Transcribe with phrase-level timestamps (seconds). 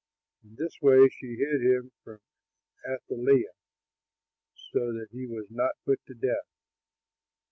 [0.43, 2.21] In this way she hid him from
[2.89, 3.53] Athaliah,
[4.71, 6.47] so that he was not put to death.